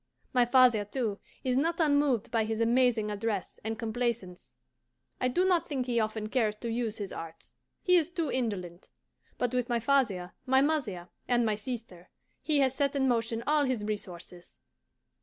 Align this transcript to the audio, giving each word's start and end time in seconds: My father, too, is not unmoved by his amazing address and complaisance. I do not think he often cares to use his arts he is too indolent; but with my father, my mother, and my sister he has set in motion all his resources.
My 0.33 0.45
father, 0.47 0.83
too, 0.83 1.19
is 1.43 1.55
not 1.55 1.79
unmoved 1.79 2.31
by 2.31 2.43
his 2.45 2.59
amazing 2.59 3.11
address 3.11 3.59
and 3.63 3.77
complaisance. 3.77 4.55
I 5.19 5.27
do 5.27 5.45
not 5.45 5.69
think 5.69 5.85
he 5.85 5.99
often 5.99 6.27
cares 6.29 6.55
to 6.55 6.71
use 6.71 6.97
his 6.97 7.13
arts 7.13 7.53
he 7.83 7.97
is 7.97 8.09
too 8.09 8.31
indolent; 8.31 8.89
but 9.37 9.53
with 9.53 9.69
my 9.69 9.79
father, 9.79 10.33
my 10.47 10.59
mother, 10.59 11.09
and 11.27 11.45
my 11.45 11.53
sister 11.53 12.09
he 12.41 12.61
has 12.61 12.73
set 12.73 12.95
in 12.95 13.07
motion 13.07 13.43
all 13.45 13.65
his 13.65 13.83
resources. 13.83 14.57